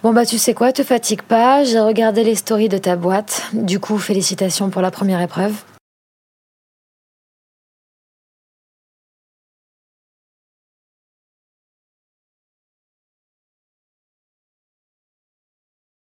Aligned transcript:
Bon 0.00 0.12
bah 0.12 0.24
tu 0.24 0.38
sais 0.38 0.54
quoi, 0.54 0.72
te 0.72 0.84
fatigue 0.84 1.22
pas, 1.22 1.64
j'ai 1.64 1.80
regardé 1.80 2.22
les 2.22 2.36
stories 2.36 2.68
de 2.68 2.78
ta 2.78 2.94
boîte. 2.94 3.42
Du 3.52 3.80
coup, 3.80 3.98
félicitations 3.98 4.70
pour 4.70 4.80
la 4.80 4.92
première 4.92 5.20
épreuve. 5.20 5.54